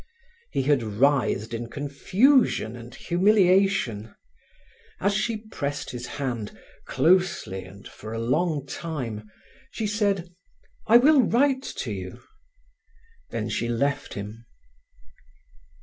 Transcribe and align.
He 0.49 0.63
had 0.63 0.81
writhed 0.81 1.53
in 1.53 1.69
confusion 1.69 2.75
and 2.75 2.95
humiliation. 2.95 4.15
As 4.99 5.13
she 5.13 5.37
pressed 5.51 5.91
his 5.91 6.07
hand, 6.17 6.57
closely 6.87 7.65
and 7.65 7.87
for 7.87 8.11
a 8.11 8.17
long 8.17 8.65
time, 8.65 9.29
she 9.69 9.85
said: 9.85 10.33
"I 10.87 10.97
will 10.97 11.21
write 11.21 11.61
to 11.61 11.91
you." 11.91 12.19
Then 13.29 13.47
she 13.49 13.67
left 13.69 14.15
him. 14.15 14.47